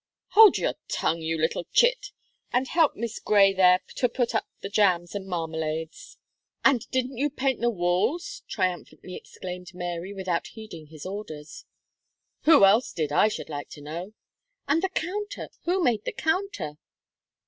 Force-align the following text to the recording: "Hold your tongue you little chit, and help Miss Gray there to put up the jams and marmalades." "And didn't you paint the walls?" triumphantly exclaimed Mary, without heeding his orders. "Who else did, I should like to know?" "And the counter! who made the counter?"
"Hold 0.29 0.57
your 0.57 0.73
tongue 0.87 1.21
you 1.21 1.37
little 1.37 1.65
chit, 1.73 2.07
and 2.51 2.67
help 2.67 2.95
Miss 2.95 3.19
Gray 3.19 3.53
there 3.53 3.81
to 3.97 4.09
put 4.09 4.33
up 4.33 4.47
the 4.61 4.67
jams 4.67 5.13
and 5.13 5.27
marmalades." 5.27 6.17
"And 6.65 6.89
didn't 6.89 7.17
you 7.19 7.29
paint 7.29 7.61
the 7.61 7.69
walls?" 7.69 8.41
triumphantly 8.47 9.13
exclaimed 9.13 9.75
Mary, 9.75 10.11
without 10.11 10.47
heeding 10.47 10.87
his 10.87 11.05
orders. 11.05 11.65
"Who 12.45 12.65
else 12.65 12.93
did, 12.93 13.11
I 13.11 13.27
should 13.27 13.47
like 13.49 13.69
to 13.69 13.81
know?" 13.81 14.13
"And 14.67 14.81
the 14.81 14.89
counter! 14.89 15.49
who 15.65 15.83
made 15.83 16.03
the 16.05 16.13
counter?" 16.13 16.79